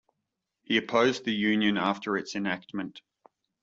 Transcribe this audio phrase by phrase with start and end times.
[0.63, 3.03] He opposed the Union after its enactment.